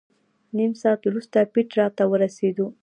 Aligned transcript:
نیم 0.57 0.71
ساعت 0.81 1.01
وروسته 1.05 1.37
پېټرا 1.53 1.85
ته 1.97 2.03
ورسېدو. 2.11 2.65